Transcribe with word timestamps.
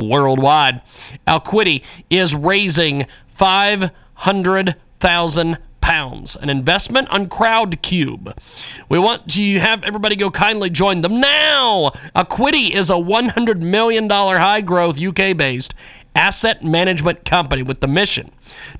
Worldwide, 0.00 0.80
Alquity 1.24 1.84
is 2.10 2.34
raising 2.34 3.06
500,000 3.28 5.58
pounds, 5.80 6.34
an 6.34 6.50
investment 6.50 7.08
on 7.10 7.28
CrowdCube. 7.28 8.36
We 8.88 8.98
want 8.98 9.30
to 9.34 9.58
have 9.60 9.84
everybody 9.84 10.16
go 10.16 10.32
kindly 10.32 10.70
join 10.70 11.02
them 11.02 11.20
now. 11.20 11.92
Alquity 12.16 12.74
is 12.74 12.90
a 12.90 12.94
$100 12.94 13.60
million 13.60 14.10
high 14.10 14.62
growth 14.62 15.00
UK 15.00 15.36
based 15.36 15.74
asset 16.14 16.64
management 16.64 17.24
company 17.24 17.62
with 17.62 17.80
the 17.80 17.88
mission 17.88 18.30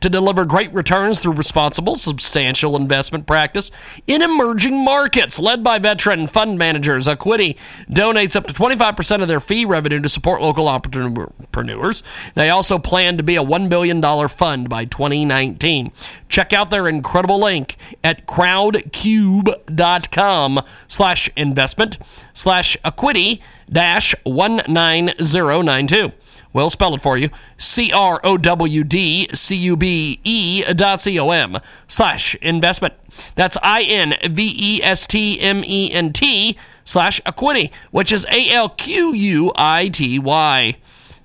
to 0.00 0.08
deliver 0.08 0.44
great 0.44 0.72
returns 0.72 1.18
through 1.18 1.32
responsible, 1.32 1.96
substantial 1.96 2.76
investment 2.76 3.26
practice 3.26 3.72
in 4.06 4.22
emerging 4.22 4.84
markets. 4.84 5.38
Led 5.38 5.64
by 5.64 5.78
veteran 5.78 6.26
fund 6.26 6.58
managers, 6.58 7.06
Alquity 7.06 7.56
donates 7.88 8.36
up 8.36 8.46
to 8.46 8.54
25% 8.54 9.22
of 9.22 9.28
their 9.28 9.40
fee 9.40 9.64
revenue 9.64 10.00
to 10.00 10.08
support 10.08 10.40
local 10.40 10.68
entrepreneurs. 10.68 12.02
They 12.34 12.50
also 12.50 12.78
plan 12.78 13.16
to 13.16 13.22
be 13.22 13.36
a 13.36 13.42
$1 13.42 13.68
billion 13.68 14.02
fund 14.28 14.68
by 14.68 14.84
2019. 14.84 15.92
Check 16.28 16.52
out 16.52 16.70
their 16.70 16.88
incredible 16.88 17.40
link 17.40 17.76
at 18.02 18.26
crowdcube.com 18.26 20.60
slash 20.88 21.30
investment 21.36 21.98
slash 22.32 22.76
alquity 22.84 23.40
dash 23.70 24.14
19092. 24.24 26.12
We'll 26.52 26.70
spell 26.70 26.94
it 26.94 27.02
for 27.02 27.16
you. 27.16 27.30
C 27.58 27.90
R 27.92 28.20
O 28.22 28.38
W 28.38 28.84
D 28.84 29.28
C 29.34 29.56
U 29.56 29.76
B 29.76 30.20
E 30.22 30.62
dot 30.72 31.00
C 31.00 31.18
O 31.18 31.30
M 31.30 31.58
slash 31.88 32.36
investment. 32.36 32.94
That's 33.34 33.56
I 33.62 33.82
N 33.82 34.14
V 34.24 34.54
E 34.56 34.80
S 34.82 35.06
T 35.06 35.40
M 35.40 35.62
E 35.64 35.90
N 35.92 36.12
T 36.12 36.56
slash 36.84 37.20
alquity, 37.22 37.72
which 37.90 38.12
is 38.12 38.24
A 38.30 38.50
L 38.50 38.68
Q 38.68 39.12
U 39.12 39.52
I 39.56 39.88
T 39.88 40.20
Y. 40.20 40.76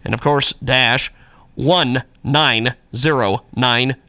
And 0.04 0.16
of 0.16 0.22
course, 0.22 0.54
dash 0.54 1.14
19092. 1.56 4.00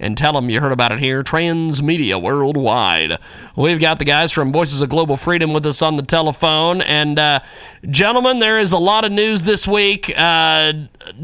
And 0.00 0.16
tell 0.16 0.32
them 0.32 0.50
you 0.50 0.60
heard 0.60 0.72
about 0.72 0.92
it 0.92 0.98
here, 0.98 1.22
Transmedia 1.22 2.20
Worldwide. 2.20 3.18
We've 3.54 3.80
got 3.80 3.98
the 3.98 4.04
guys 4.04 4.32
from 4.32 4.52
Voices 4.52 4.80
of 4.80 4.88
Global 4.88 5.16
Freedom 5.16 5.52
with 5.52 5.64
us 5.66 5.82
on 5.82 5.96
the 5.96 6.02
telephone. 6.02 6.80
And, 6.80 7.18
uh, 7.18 7.40
gentlemen, 7.88 8.38
there 8.38 8.58
is 8.58 8.72
a 8.72 8.78
lot 8.78 9.04
of 9.04 9.12
news 9.12 9.44
this 9.44 9.66
week 9.66 10.12
uh, 10.16 10.72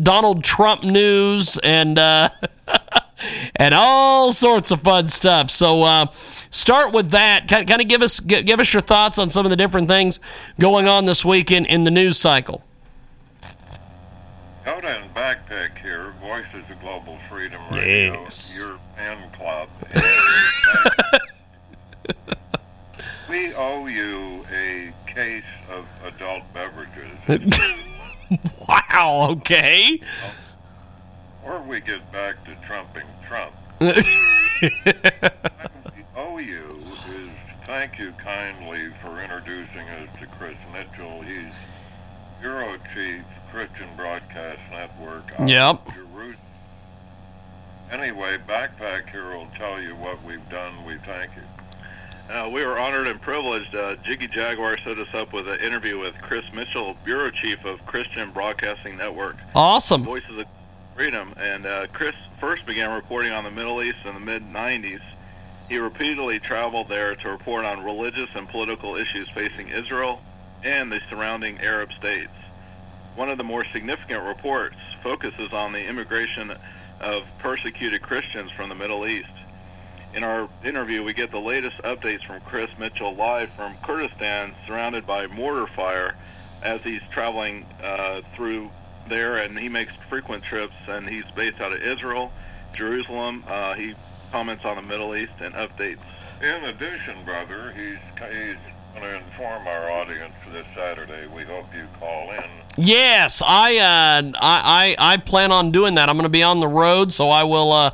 Donald 0.02 0.44
Trump 0.44 0.84
news 0.84 1.58
and. 1.58 1.98
Uh, 1.98 2.30
and 3.56 3.74
all 3.74 4.32
sorts 4.32 4.70
of 4.70 4.80
fun 4.80 5.06
stuff. 5.06 5.50
So 5.50 5.82
uh, 5.82 6.06
start 6.50 6.92
with 6.92 7.10
that. 7.10 7.48
Kind 7.48 7.70
of 7.70 7.88
give 7.88 8.02
us 8.02 8.20
give 8.20 8.60
us 8.60 8.72
your 8.72 8.82
thoughts 8.82 9.18
on 9.18 9.28
some 9.30 9.46
of 9.46 9.50
the 9.50 9.56
different 9.56 9.88
things 9.88 10.20
going 10.58 10.88
on 10.88 11.04
this 11.04 11.24
week 11.24 11.50
in, 11.50 11.84
the 11.84 11.90
news 11.90 12.18
cycle. 12.18 12.62
Coda 14.64 14.88
and 14.88 15.14
Backpack 15.14 15.78
here, 15.78 16.14
Voices 16.20 16.64
Freedom 17.52 17.70
Radio, 17.70 18.22
yes. 18.22 18.58
your 18.58 18.78
fan 18.96 19.30
club. 19.32 19.68
we 23.28 23.52
owe 23.54 23.86
you 23.86 24.46
a 24.50 24.90
case 25.06 25.44
of 25.70 25.86
adult 26.02 26.44
beverages. 26.54 27.10
wow, 28.68 29.28
okay. 29.32 30.00
Or 31.44 31.60
we 31.60 31.80
get 31.80 32.10
back 32.10 32.42
to 32.46 32.54
trumping 32.66 33.06
Trump. 33.28 33.52
we 33.80 33.94
owe 36.16 36.38
you 36.38 36.82
is 37.10 37.28
thank 37.64 37.98
you 37.98 38.12
kindly 38.12 38.88
for 39.02 39.20
introducing 39.20 39.88
us 39.90 40.08
to 40.20 40.26
Chris 40.26 40.56
Mitchell. 40.72 41.20
He's 41.20 41.52
Bureau 42.40 42.78
Chief 42.94 43.22
Christian 43.50 43.88
Broadcast 43.94 44.60
Network. 44.70 45.34
Yep. 45.44 45.86
Anyway, 47.92 48.38
Backpack 48.48 49.10
here 49.10 49.36
will 49.36 49.48
tell 49.54 49.78
you 49.78 49.94
what 49.94 50.22
we've 50.24 50.48
done. 50.48 50.72
We 50.86 50.96
thank 50.96 51.30
you. 51.36 51.42
Uh, 52.34 52.48
we 52.48 52.64
were 52.64 52.78
honored 52.78 53.06
and 53.06 53.20
privileged. 53.20 53.74
Uh, 53.74 53.96
Jiggy 53.96 54.28
Jaguar 54.28 54.78
set 54.78 54.98
us 54.98 55.12
up 55.12 55.34
with 55.34 55.46
an 55.46 55.60
interview 55.60 55.98
with 55.98 56.14
Chris 56.22 56.50
Mitchell, 56.54 56.96
Bureau 57.04 57.30
Chief 57.30 57.62
of 57.66 57.84
Christian 57.84 58.30
Broadcasting 58.30 58.96
Network. 58.96 59.36
Awesome. 59.54 60.04
Voices 60.04 60.38
of 60.38 60.46
Freedom. 60.94 61.34
And 61.36 61.66
uh, 61.66 61.86
Chris 61.92 62.14
first 62.40 62.64
began 62.64 62.94
reporting 62.94 63.32
on 63.32 63.44
the 63.44 63.50
Middle 63.50 63.82
East 63.82 63.98
in 64.06 64.14
the 64.14 64.20
mid 64.20 64.42
90s. 64.42 65.02
He 65.68 65.76
repeatedly 65.76 66.38
traveled 66.38 66.88
there 66.88 67.14
to 67.16 67.28
report 67.28 67.66
on 67.66 67.84
religious 67.84 68.30
and 68.34 68.48
political 68.48 68.96
issues 68.96 69.28
facing 69.30 69.68
Israel 69.68 70.22
and 70.64 70.90
the 70.90 71.00
surrounding 71.10 71.60
Arab 71.60 71.92
states. 71.92 72.32
One 73.16 73.28
of 73.28 73.36
the 73.36 73.44
more 73.44 73.64
significant 73.64 74.24
reports 74.24 74.76
focuses 75.02 75.52
on 75.52 75.72
the 75.72 75.84
immigration 75.86 76.52
of 77.02 77.24
persecuted 77.38 78.02
Christians 78.02 78.50
from 78.50 78.68
the 78.68 78.74
Middle 78.74 79.06
East. 79.06 79.28
In 80.14 80.24
our 80.24 80.48
interview, 80.64 81.02
we 81.02 81.14
get 81.14 81.30
the 81.30 81.40
latest 81.40 81.78
updates 81.78 82.24
from 82.24 82.40
Chris 82.42 82.70
Mitchell 82.78 83.14
live 83.14 83.50
from 83.50 83.74
Kurdistan, 83.82 84.54
surrounded 84.66 85.06
by 85.06 85.26
mortar 85.26 85.66
fire 85.66 86.14
as 86.62 86.82
he's 86.82 87.00
traveling 87.10 87.66
uh, 87.82 88.20
through 88.34 88.70
there, 89.08 89.38
and 89.38 89.58
he 89.58 89.68
makes 89.68 89.94
frequent 90.08 90.44
trips, 90.44 90.74
and 90.86 91.08
he's 91.08 91.24
based 91.34 91.60
out 91.60 91.72
of 91.72 91.82
Israel, 91.82 92.32
Jerusalem. 92.74 93.42
Uh, 93.46 93.74
he 93.74 93.94
comments 94.30 94.64
on 94.64 94.76
the 94.76 94.82
Middle 94.82 95.16
East 95.16 95.32
and 95.40 95.54
updates. 95.54 95.98
In 96.40 96.64
addition, 96.64 97.24
brother, 97.24 97.72
he's, 97.76 97.98
he's 98.32 98.56
going 98.94 99.04
to 99.04 99.16
inform 99.16 99.66
our 99.66 99.90
audience 99.90 100.34
this 100.52 100.66
Saturday. 100.74 101.26
We 101.28 101.44
hope 101.44 101.66
you 101.74 101.86
call 101.98 102.30
in. 102.32 102.44
Yes, 102.76 103.42
I, 103.44 103.76
uh, 103.76 104.32
I, 104.40 104.96
I, 104.98 105.14
I 105.14 105.16
plan 105.18 105.52
on 105.52 105.72
doing 105.72 105.94
that. 105.96 106.08
I'm 106.08 106.16
going 106.16 106.24
to 106.24 106.30
be 106.30 106.42
on 106.42 106.60
the 106.60 106.68
road, 106.68 107.12
so 107.12 107.30
I 107.30 107.44
will. 107.44 107.72
Uh, 107.72 107.90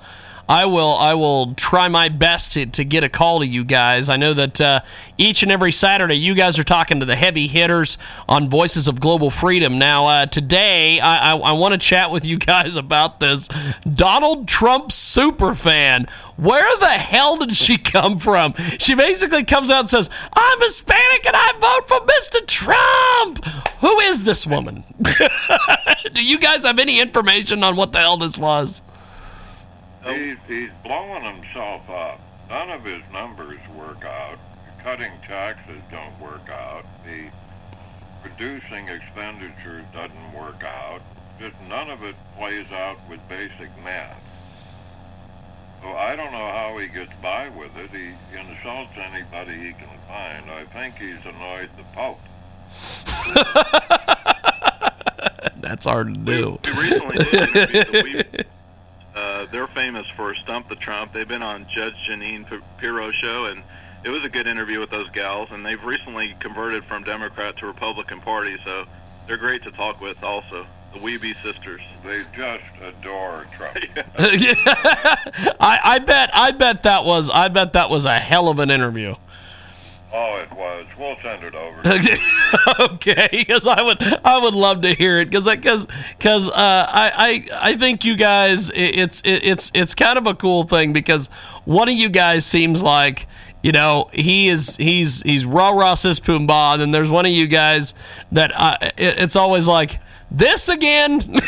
I 0.48 0.64
will 0.64 0.94
I 0.94 1.12
will 1.12 1.54
try 1.54 1.88
my 1.88 2.08
best 2.08 2.54
to, 2.54 2.64
to 2.64 2.84
get 2.84 3.04
a 3.04 3.08
call 3.08 3.40
to 3.40 3.46
you 3.46 3.64
guys. 3.64 4.08
I 4.08 4.16
know 4.16 4.32
that 4.32 4.60
uh, 4.60 4.80
each 5.18 5.42
and 5.42 5.52
every 5.52 5.72
Saturday 5.72 6.14
you 6.14 6.34
guys 6.34 6.58
are 6.58 6.64
talking 6.64 7.00
to 7.00 7.06
the 7.06 7.16
heavy 7.16 7.46
hitters 7.46 7.98
on 8.28 8.48
Voices 8.48 8.88
of 8.88 8.98
Global 8.98 9.30
Freedom. 9.30 9.78
Now 9.78 10.06
uh, 10.06 10.26
today 10.26 11.00
I, 11.00 11.32
I, 11.32 11.36
I 11.36 11.52
want 11.52 11.72
to 11.72 11.78
chat 11.78 12.10
with 12.10 12.24
you 12.24 12.38
guys 12.38 12.76
about 12.76 13.20
this 13.20 13.48
Donald 13.92 14.48
Trump 14.48 14.90
super 14.90 15.54
fan. 15.54 16.06
Where 16.36 16.78
the 16.78 16.86
hell 16.86 17.36
did 17.36 17.54
she 17.54 17.76
come 17.76 18.18
from? 18.18 18.54
She 18.78 18.94
basically 18.94 19.44
comes 19.44 19.68
out 19.70 19.80
and 19.80 19.90
says, 19.90 20.08
"I'm 20.32 20.60
Hispanic 20.60 21.26
and 21.26 21.36
I 21.36 21.52
vote 21.60 21.88
for 21.88 22.00
Mr. 22.06 22.46
Trump." 22.46 23.44
Who 23.80 24.00
is 24.00 24.24
this 24.24 24.46
woman? 24.46 24.84
Do 26.12 26.24
you 26.24 26.38
guys 26.38 26.64
have 26.64 26.78
any 26.78 27.00
information 27.00 27.62
on 27.62 27.76
what 27.76 27.92
the 27.92 27.98
hell 27.98 28.16
this 28.16 28.38
was? 28.38 28.80
Oh. 30.08 30.14
He's, 30.14 30.38
he's 30.46 30.70
blowing 30.84 31.22
himself 31.22 31.88
up. 31.90 32.18
None 32.48 32.70
of 32.70 32.82
his 32.82 33.02
numbers 33.12 33.58
work 33.76 34.04
out. 34.04 34.38
Cutting 34.82 35.12
taxes 35.26 35.82
don't 35.90 36.18
work 36.18 36.48
out. 36.48 36.86
The 37.04 37.28
reducing 38.24 38.88
expenditures 38.88 39.84
doesn't 39.92 40.32
work 40.32 40.64
out. 40.64 41.02
Just 41.38 41.56
none 41.68 41.90
of 41.90 42.02
it 42.04 42.16
plays 42.38 42.72
out 42.72 42.96
with 43.10 43.20
basic 43.28 43.68
math. 43.84 44.24
So 45.82 45.88
I 45.90 46.16
don't 46.16 46.32
know 46.32 46.38
how 46.38 46.78
he 46.78 46.88
gets 46.88 47.12
by 47.22 47.50
with 47.50 47.76
it. 47.76 47.90
He 47.90 48.14
insults 48.36 48.96
anybody 48.96 49.58
he 49.58 49.72
can 49.74 49.90
find. 50.08 50.50
I 50.50 50.64
think 50.72 50.96
he's 50.96 51.24
annoyed 51.26 51.68
the 51.76 51.84
Pope. 51.92 52.18
That's 55.60 55.84
hard 55.84 56.14
to 56.14 56.18
do. 56.18 56.58
We, 56.64 56.72
we 56.72 56.80
recently 56.80 57.18
did 57.24 57.34
interview 57.34 57.84
the 57.84 58.02
Weeb 58.02 58.44
uh, 59.18 59.37
they're 59.50 59.68
famous 59.68 60.06
for 60.10 60.34
Stump 60.34 60.68
the 60.68 60.76
Trump. 60.76 61.12
They've 61.12 61.28
been 61.28 61.42
on 61.42 61.66
Judge 61.68 61.94
Jeanine 62.08 62.46
Pirro 62.78 63.10
show, 63.10 63.46
and 63.46 63.62
it 64.04 64.10
was 64.10 64.24
a 64.24 64.28
good 64.28 64.46
interview 64.46 64.80
with 64.80 64.90
those 64.90 65.08
gals. 65.10 65.48
And 65.50 65.64
they've 65.64 65.82
recently 65.82 66.34
converted 66.38 66.84
from 66.84 67.04
Democrat 67.04 67.56
to 67.58 67.66
Republican 67.66 68.20
Party, 68.20 68.56
so 68.64 68.86
they're 69.26 69.36
great 69.36 69.62
to 69.64 69.70
talk 69.70 70.00
with. 70.00 70.22
Also, 70.22 70.66
the 70.92 71.00
Weeby 71.00 71.34
sisters. 71.42 71.82
They 72.04 72.22
just 72.34 72.64
adore 72.82 73.46
Trump. 73.52 73.76
I, 75.60 75.78
I 75.84 75.98
bet 75.98 76.30
I 76.32 76.50
bet 76.52 76.82
that 76.84 77.04
was 77.04 77.30
I 77.30 77.48
bet 77.48 77.74
that 77.74 77.90
was 77.90 78.04
a 78.04 78.18
hell 78.18 78.48
of 78.48 78.58
an 78.58 78.70
interview. 78.70 79.14
Oh, 80.12 80.36
it 80.36 80.50
was. 80.52 80.86
We'll 80.98 81.16
send 81.22 81.44
it 81.44 81.54
over. 81.54 81.82
okay, 82.92 83.28
because 83.30 83.66
I 83.66 83.82
would 83.82 84.02
I 84.24 84.38
would 84.38 84.54
love 84.54 84.80
to 84.82 84.94
hear 84.94 85.18
it 85.18 85.26
because 85.26 85.44
because 85.44 85.86
because 86.16 86.48
uh, 86.48 86.54
I, 86.56 87.46
I 87.52 87.70
I 87.70 87.76
think 87.76 88.04
you 88.04 88.16
guys 88.16 88.70
it's 88.74 89.20
it's 89.24 89.70
it's 89.74 89.94
kind 89.94 90.16
of 90.16 90.26
a 90.26 90.34
cool 90.34 90.64
thing 90.64 90.94
because 90.94 91.26
one 91.64 91.88
of 91.88 91.94
you 91.94 92.08
guys 92.08 92.46
seems 92.46 92.82
like 92.82 93.26
you 93.62 93.72
know 93.72 94.08
he 94.14 94.48
is 94.48 94.76
he's 94.76 95.22
he's 95.22 95.44
rah 95.44 95.70
rah 95.70 95.94
sis 95.94 96.20
pumbaa 96.20 96.72
and 96.72 96.80
then 96.80 96.90
there's 96.90 97.10
one 97.10 97.26
of 97.26 97.32
you 97.32 97.46
guys 97.46 97.92
that 98.32 98.52
it, 98.96 99.18
it's 99.18 99.36
always 99.36 99.68
like 99.68 100.00
this 100.30 100.68
again. 100.68 101.20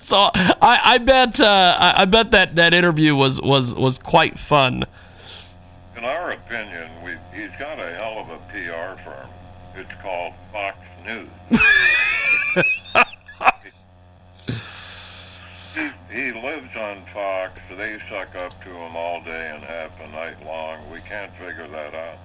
so 0.00 0.30
I, 0.34 0.80
I 0.84 0.98
bet 0.98 1.40
uh, 1.40 1.76
I, 1.78 2.02
I 2.02 2.04
bet 2.06 2.30
that 2.30 2.56
that 2.56 2.72
interview 2.72 3.14
was 3.14 3.40
was 3.42 3.74
was 3.74 3.98
quite 3.98 4.38
fun. 4.38 4.84
In 6.06 6.12
our 6.12 6.30
opinion, 6.30 6.88
we 7.02 7.16
he's 7.34 7.50
got 7.58 7.80
a 7.80 7.92
hell 7.96 8.20
of 8.20 8.28
a 8.28 8.38
PR 8.52 8.94
firm. 9.02 9.28
It's 9.74 9.90
called 10.00 10.34
Fox 10.52 10.78
News. 11.04 11.28
he, 15.74 15.90
he 16.14 16.30
lives 16.30 16.76
on 16.76 17.02
Fox. 17.12 17.60
They 17.76 17.98
suck 18.08 18.36
up 18.36 18.62
to 18.62 18.70
him 18.70 18.94
all 18.94 19.20
day 19.24 19.50
and 19.52 19.64
half 19.64 19.98
the 19.98 20.06
night 20.06 20.40
long. 20.46 20.88
We 20.92 21.00
can't 21.00 21.32
figure 21.38 21.66
that 21.66 22.18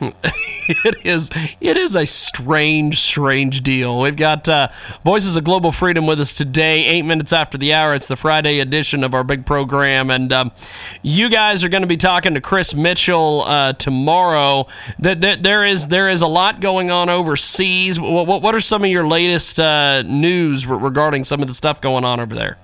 out. 0.00 0.14
it 0.84 1.06
is 1.06 1.30
it 1.62 1.78
is 1.78 1.96
a 1.96 2.04
strange, 2.04 3.00
strange 3.00 3.62
deal. 3.62 4.00
We've 4.00 4.16
got 4.16 4.46
uh, 4.46 4.68
Voices 5.02 5.34
of 5.34 5.44
Global 5.44 5.72
Freedom 5.72 6.06
with 6.06 6.20
us 6.20 6.34
today, 6.34 6.84
eight 6.84 7.06
minutes 7.06 7.32
after 7.32 7.56
the 7.56 7.72
hour. 7.72 7.94
It's 7.94 8.06
the 8.06 8.16
Friday 8.16 8.60
edition 8.60 9.02
of 9.02 9.14
our 9.14 9.24
big 9.24 9.46
program, 9.46 10.10
and 10.10 10.30
um, 10.30 10.52
you 11.00 11.30
guys 11.30 11.64
are 11.64 11.70
going 11.70 11.82
to 11.82 11.88
be 11.88 11.96
talking 11.96 12.34
to 12.34 12.42
Chris 12.42 12.74
Mitchell 12.74 13.44
uh, 13.46 13.72
tomorrow. 13.72 14.66
That, 14.98 15.22
that 15.22 15.42
there 15.42 15.64
is 15.64 15.88
there 15.88 16.10
is 16.10 16.20
a 16.20 16.26
lot 16.26 16.60
going 16.60 16.90
on 16.90 17.08
overseas. 17.08 17.98
What, 17.98 18.26
what, 18.26 18.42
what 18.42 18.54
are 18.54 18.60
some 18.60 18.84
of 18.84 18.90
your 18.90 19.08
latest 19.08 19.58
uh, 19.58 20.02
news 20.02 20.66
regarding 20.66 21.24
some 21.24 21.40
of 21.40 21.48
the 21.48 21.54
stuff 21.54 21.80
going 21.80 22.04
on 22.04 22.20
over 22.20 22.34
there? 22.34 22.58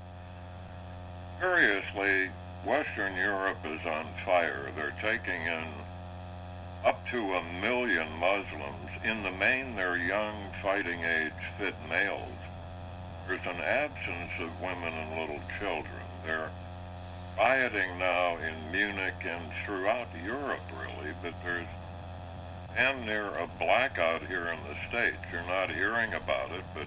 Curiously, 1.40 2.28
Western 2.66 3.16
Europe 3.16 3.64
is 3.64 3.80
on 3.86 4.04
fire. 4.26 4.70
They're 4.76 4.94
taking 5.00 5.40
in 5.46 5.64
up 6.84 6.93
to 7.10 7.34
a 7.34 7.42
million 7.60 8.08
Muslims. 8.18 8.90
In 9.04 9.22
the 9.22 9.30
main, 9.32 9.76
they're 9.76 9.96
young, 9.96 10.34
fighting 10.62 11.04
age, 11.04 11.32
fit 11.58 11.74
males. 11.88 12.28
There's 13.26 13.40
an 13.46 13.60
absence 13.60 14.32
of 14.40 14.60
women 14.60 14.92
and 14.92 15.20
little 15.20 15.40
children. 15.58 16.02
They're 16.24 16.50
rioting 17.36 17.98
now 17.98 18.36
in 18.36 18.72
Munich 18.72 19.14
and 19.24 19.44
throughout 19.64 20.08
Europe, 20.24 20.62
really, 20.80 21.12
but 21.22 21.34
there's 21.42 21.66
damn 22.74 23.04
near 23.06 23.26
a 23.26 23.48
blackout 23.58 24.26
here 24.26 24.48
in 24.48 24.58
the 24.68 24.76
States. 24.88 25.18
You're 25.32 25.42
not 25.42 25.70
hearing 25.70 26.14
about 26.14 26.50
it, 26.52 26.64
but 26.74 26.86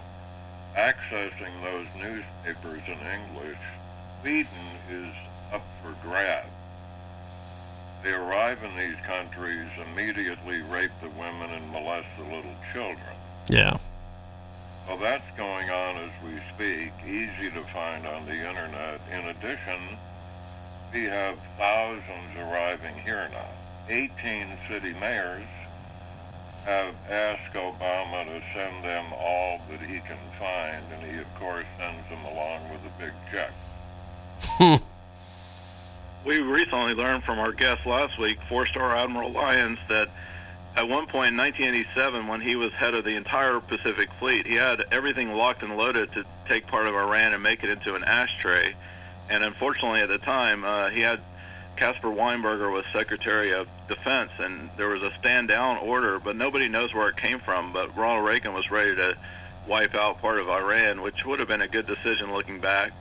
accessing 0.75 1.52
those 1.64 1.88
newspapers 1.96 2.81
in 2.88 3.00
English, 3.00 3.58
Sweden 4.22 4.48
is 4.90 5.14
up 5.54 5.64
for 5.81 5.96
grabs. 6.08 6.48
They 8.07 8.13
arrive 8.13 8.63
in 8.63 8.74
these 8.77 8.95
countries, 9.06 9.68
immediately 9.92 10.62
rape 10.62 10.92
the 11.01 11.09
women 11.09 11.51
and 11.51 11.69
molest 11.71 12.07
the 12.18 12.24
little 12.24 12.56
children. 12.71 13.18
Yeah. 13.50 13.77
Well, 14.88 14.95
that's 14.95 15.30
going 15.36 15.69
on 15.69 15.98
as 15.98 16.12
we 16.24 16.39
speak, 16.56 16.94
easy 17.06 17.51
to 17.51 17.62
find 17.74 18.07
on 18.07 18.25
the 18.25 18.31
internet. 18.31 19.01
In 19.12 19.27
addition, 19.27 19.98
we 20.94 21.04
have 21.04 21.38
thousands 21.57 22.38
arriving 22.38 22.95
here 23.04 23.27
now. 23.33 23.50
18 23.89 24.57
city 24.69 24.94
mayors 25.01 25.44
have 26.63 26.95
asked 27.09 27.56
Obama 27.56 28.24
to 28.24 28.42
send 28.54 28.86
them 28.86 29.12
all 29.12 29.59
that 29.69 29.81
he 29.81 30.00
can 30.00 30.18
find, 30.39 30.81
and 30.94 31.12
he, 31.12 31.19
of 31.19 31.36
course, 31.36 31.65
sends 31.77 32.07
them 32.07 32.24
along 32.24 32.69
with 32.69 32.80
a 32.86 33.04
big 33.04 33.13
check. 33.30 34.81
we 36.27 36.39
recently 36.39 36.94
learned 36.94 37.24
from 37.24 37.39
our 37.39 37.53
guest 37.53 37.85
last 37.85 38.19
week, 38.19 38.38
four-star 38.50 38.94
Admiral 38.94 39.31
Lyons, 39.31 39.79
that 39.88 40.09
at 40.75 40.89
one 40.89 41.07
point 41.07 41.31
in 41.31 41.38
1987, 41.38 42.27
when 42.27 42.41
he 42.41 42.57
was 42.57 42.74
head 42.74 42.94
of 42.94 43.06
the 43.06 43.15
entire 43.15 43.62
Pacific 43.62 44.09
Fleet, 44.19 44.45
he 44.45 44.56
had 44.56 44.83
everything 44.91 45.31
locked 45.31 45.63
and 45.63 45.77
loaded 45.77 46.12
to 46.12 46.25
take 46.45 46.68
part 46.68 46.85
of 46.85 46.94
Iran 46.95 47.33
and 47.33 47.41
make 47.41 47.63
it 47.63 47.69
into 47.69 47.95
an 47.95 48.03
ashtray. 48.03 48.75
And 49.29 49.41
unfortunately, 49.41 50.01
at 50.01 50.09
the 50.09 50.18
time, 50.18 50.65
uh, 50.65 50.89
he 50.89 51.00
had 51.00 51.21
Caspar 51.77 52.09
Weinberger 52.09 52.73
was 52.73 52.83
Secretary 52.91 53.53
of 53.53 53.69
Defense, 53.88 54.31
and 54.38 54.69
there 54.75 54.89
was 54.89 55.03
a 55.03 55.13
stand-down 55.19 55.77
order, 55.77 56.19
but 56.19 56.35
nobody 56.35 56.68
knows 56.68 56.94
where 56.94 57.07
it 57.07 57.15
came 57.15 57.39
from. 57.39 57.71
But 57.71 57.95
Ronald 57.95 58.27
Reagan 58.27 58.53
was 58.53 58.69
ready 58.69 58.95
to 58.97 59.15
wipe 59.65 59.95
out 59.95 60.21
part 60.21 60.39
of 60.39 60.50
Iran, 60.50 61.01
which 61.01 61.25
would 61.25 61.39
have 61.39 61.47
been 61.47 61.62
a 61.62 61.69
good 61.69 61.88
decision 61.88 62.33
looking 62.33 62.59
back 62.59 62.91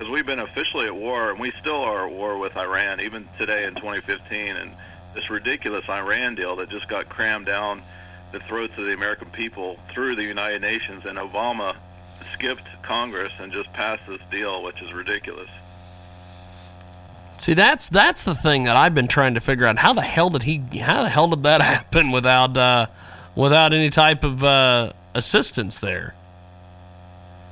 because 0.00 0.10
we've 0.10 0.24
been 0.24 0.40
officially 0.40 0.86
at 0.86 0.96
war, 0.96 1.30
and 1.30 1.38
we 1.38 1.50
still 1.60 1.82
are 1.82 2.06
at 2.06 2.10
war 2.10 2.38
with 2.38 2.56
Iran, 2.56 3.02
even 3.02 3.28
today 3.36 3.66
in 3.66 3.74
2015. 3.74 4.56
And 4.56 4.72
this 5.14 5.28
ridiculous 5.28 5.86
Iran 5.90 6.34
deal 6.36 6.56
that 6.56 6.70
just 6.70 6.88
got 6.88 7.10
crammed 7.10 7.44
down 7.44 7.82
the 8.32 8.40
throats 8.40 8.72
of 8.78 8.86
the 8.86 8.94
American 8.94 9.28
people 9.28 9.78
through 9.90 10.16
the 10.16 10.22
United 10.22 10.62
Nations, 10.62 11.04
and 11.04 11.18
Obama 11.18 11.76
skipped 12.32 12.64
Congress 12.80 13.30
and 13.40 13.52
just 13.52 13.70
passed 13.74 14.00
this 14.08 14.22
deal, 14.30 14.62
which 14.62 14.80
is 14.80 14.90
ridiculous. 14.94 15.50
See, 17.36 17.52
that's 17.52 17.90
that's 17.90 18.24
the 18.24 18.34
thing 18.34 18.62
that 18.64 18.78
I've 18.78 18.94
been 18.94 19.08
trying 19.08 19.34
to 19.34 19.40
figure 19.40 19.66
out. 19.66 19.76
How 19.76 19.92
the 19.92 20.00
hell 20.00 20.30
did 20.30 20.44
he? 20.44 20.62
How 20.78 21.02
the 21.02 21.10
hell 21.10 21.28
did 21.28 21.42
that 21.42 21.60
happen 21.60 22.10
without 22.10 22.56
uh, 22.56 22.86
without 23.34 23.74
any 23.74 23.90
type 23.90 24.24
of 24.24 24.42
uh, 24.42 24.94
assistance 25.14 25.78
there? 25.78 26.14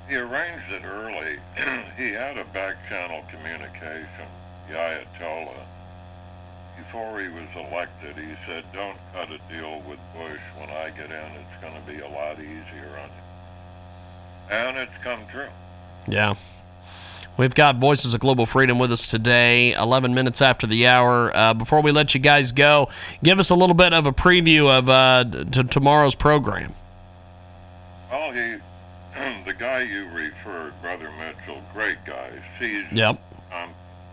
He 0.08 0.16
arranged 0.16 0.70
it 0.70 0.84
early. 0.84 1.38
he 1.96 2.12
had 2.12 2.38
a 2.38 2.44
back 2.46 2.76
channel 2.88 3.22
communication, 3.31 4.26
the 4.69 4.75
Ayatollah. 4.75 5.64
Before 6.78 7.20
he 7.20 7.28
was 7.28 7.49
elected, 7.55 8.16
he 8.16 8.34
said, 8.46 8.64
"Don't 8.72 8.96
cut 9.12 9.28
a 9.31 9.38
deal 9.52 9.82
with 9.88 9.99
Bush. 10.14 10.40
When 10.56 10.70
I 10.70 10.90
get 10.90 11.10
in, 11.10 11.32
it's 11.34 11.60
going 11.60 11.75
to 11.75 11.90
be 11.90 11.99
a 11.99 12.08
lot 12.08 12.38
easier 12.38 12.99
on 13.02 13.08
you." 13.08 14.55
And 14.55 14.78
it's 14.78 14.93
come 15.02 15.20
true. 15.31 15.49
Yeah. 16.06 16.34
We've 17.37 17.55
got 17.55 17.76
Voices 17.76 18.14
of 18.14 18.20
Global 18.20 18.46
Freedom 18.46 18.81
with 18.81 18.90
us 18.90 19.06
today, 19.06 19.72
11 19.75 20.12
minutes 20.12 20.43
after 20.43 20.66
the 20.66 20.88
hour. 20.88 21.31
Uh, 21.37 21.55
before 21.55 21.81
we 21.82 21.93
let 21.93 22.12
you 22.12 22.20
guys 22.20 22.50
go, 22.50 22.88
give 23.22 23.38
us 23.38 23.50
a 23.50 23.55
little 23.55 23.76
bit 23.76 23.93
of 23.93 24.06
a 24.06 24.12
preview 24.12 24.69
of 24.69 24.88
uh, 24.88 25.25
t- 25.49 25.62
tomorrow's 25.64 26.16
program. 26.16 26.75
Well, 28.10 28.32
he, 28.32 28.56
the 29.44 29.55
guy 29.55 29.81
you 29.82 30.06
referred, 30.09 30.73
Brother 30.82 31.10
Mitchell, 31.19 31.63
great 31.72 32.05
guy, 32.05 32.31
seasoned 32.58 32.96
Yep. 32.96 33.20
um, 33.53 33.70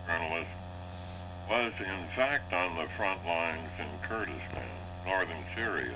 journalist, 0.07 0.49
was 1.49 1.73
in 1.79 2.07
fact 2.15 2.53
on 2.53 2.75
the 2.75 2.87
front 2.97 3.23
lines 3.25 3.69
in 3.79 3.85
Kurdistan, 4.07 4.69
northern 5.05 5.43
Syria, 5.55 5.93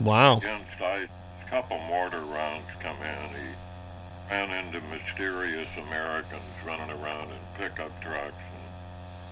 Wow. 0.00 0.38
against 0.38 0.80
ISIS. 0.80 1.08
A 1.46 1.48
couple 1.48 1.78
mortar 1.78 2.20
rounds 2.20 2.66
come 2.80 2.96
in. 3.02 3.28
He 3.30 3.46
ran 4.30 4.50
into 4.66 4.80
mysterious 4.88 5.68
Americans 5.86 6.42
running 6.66 6.90
around 6.90 7.30
in 7.30 7.38
pickup 7.56 7.98
trucks. 8.02 8.34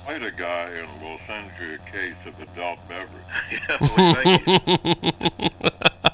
Quite 0.05 0.23
a 0.23 0.31
guy, 0.31 0.69
and 0.71 0.89
we'll 1.03 1.19
send 1.27 1.51
you 1.61 1.75
a 1.75 1.79
case 1.91 2.15
of 2.27 2.39
adult 2.41 2.79
beverage. 2.89 3.11
yeah, 5.41 6.11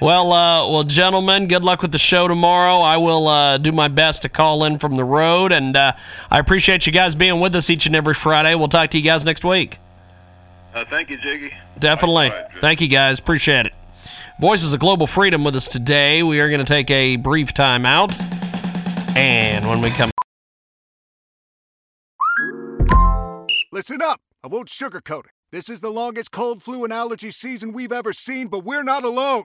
well. 0.00 0.16
Well, 0.16 0.32
uh, 0.32 0.70
well, 0.70 0.82
gentlemen, 0.82 1.46
good 1.46 1.64
luck 1.64 1.82
with 1.82 1.92
the 1.92 1.98
show 1.98 2.26
tomorrow. 2.26 2.78
I 2.78 2.96
will 2.96 3.28
uh, 3.28 3.58
do 3.58 3.70
my 3.70 3.88
best 3.88 4.22
to 4.22 4.28
call 4.28 4.64
in 4.64 4.78
from 4.78 4.96
the 4.96 5.04
road, 5.04 5.52
and 5.52 5.76
uh, 5.76 5.92
I 6.30 6.38
appreciate 6.38 6.86
you 6.86 6.92
guys 6.92 7.14
being 7.14 7.38
with 7.38 7.54
us 7.54 7.68
each 7.70 7.86
and 7.86 7.94
every 7.94 8.14
Friday. 8.14 8.54
We'll 8.54 8.68
talk 8.68 8.90
to 8.90 8.98
you 8.98 9.04
guys 9.04 9.24
next 9.24 9.44
week. 9.44 9.78
Uh, 10.74 10.84
thank 10.88 11.10
you, 11.10 11.18
Jiggy. 11.18 11.52
Definitely. 11.78 12.28
Likewise, 12.28 12.50
Jim. 12.52 12.60
Thank 12.60 12.80
you, 12.80 12.88
guys. 12.88 13.18
Appreciate 13.18 13.66
it. 13.66 13.72
Voices 14.40 14.72
of 14.72 14.80
Global 14.80 15.06
Freedom 15.06 15.44
with 15.44 15.54
us 15.54 15.68
today. 15.68 16.22
We 16.22 16.40
are 16.40 16.48
going 16.48 16.64
to 16.64 16.66
take 16.66 16.90
a 16.90 17.16
brief 17.16 17.52
time 17.54 17.84
out, 17.86 18.12
and 19.16 19.68
when 19.68 19.82
we 19.82 19.90
come. 19.90 20.10
Listen 23.70 24.00
up. 24.00 24.20
I 24.42 24.48
won't 24.48 24.68
sugarcoat 24.68 25.26
it. 25.26 25.32
This 25.52 25.68
is 25.68 25.80
the 25.80 25.90
longest 25.90 26.32
cold, 26.32 26.62
flu, 26.62 26.84
and 26.84 26.92
allergy 26.92 27.30
season 27.30 27.72
we've 27.72 27.92
ever 27.92 28.12
seen, 28.12 28.48
but 28.48 28.64
we're 28.64 28.82
not 28.82 29.04
alone. 29.04 29.44